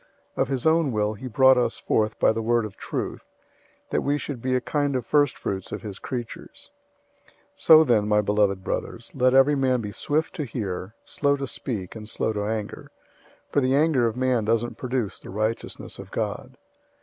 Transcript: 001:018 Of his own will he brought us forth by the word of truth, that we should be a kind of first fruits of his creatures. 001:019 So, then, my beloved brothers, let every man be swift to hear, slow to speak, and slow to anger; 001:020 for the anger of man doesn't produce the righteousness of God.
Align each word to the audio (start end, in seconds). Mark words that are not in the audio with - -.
001:018 0.35 0.41
Of 0.41 0.47
his 0.47 0.65
own 0.65 0.91
will 0.91 1.13
he 1.13 1.27
brought 1.27 1.57
us 1.59 1.77
forth 1.77 2.17
by 2.17 2.31
the 2.31 2.41
word 2.41 2.65
of 2.65 2.75
truth, 2.75 3.29
that 3.91 4.01
we 4.01 4.17
should 4.17 4.41
be 4.41 4.55
a 4.55 4.59
kind 4.59 4.95
of 4.95 5.05
first 5.05 5.37
fruits 5.37 5.71
of 5.71 5.83
his 5.83 5.99
creatures. 5.99 6.71
001:019 7.27 7.33
So, 7.57 7.83
then, 7.83 8.07
my 8.07 8.19
beloved 8.19 8.63
brothers, 8.63 9.11
let 9.13 9.35
every 9.35 9.53
man 9.53 9.79
be 9.79 9.91
swift 9.91 10.33
to 10.37 10.43
hear, 10.43 10.95
slow 11.03 11.37
to 11.37 11.45
speak, 11.45 11.95
and 11.95 12.09
slow 12.09 12.33
to 12.33 12.43
anger; 12.45 12.89
001:020 13.49 13.51
for 13.51 13.61
the 13.61 13.75
anger 13.75 14.07
of 14.07 14.17
man 14.17 14.43
doesn't 14.43 14.77
produce 14.79 15.19
the 15.19 15.29
righteousness 15.29 15.99
of 15.99 16.09
God. 16.09 16.57